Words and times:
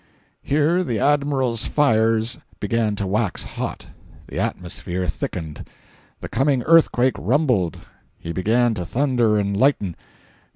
Here 0.41 0.83
the 0.83 0.97
Admiral's 0.97 1.67
fires 1.67 2.39
began 2.59 2.95
to 2.95 3.05
wax 3.05 3.43
hot, 3.43 3.89
the 4.25 4.39
atmosphere 4.39 5.07
thickened, 5.07 5.69
the 6.21 6.27
coming 6.27 6.63
earthquake 6.63 7.17
rumbled, 7.19 7.77
he 8.17 8.31
began 8.31 8.73
to 8.73 8.83
thunder 8.83 9.37
and 9.37 9.55
lighten. 9.55 9.95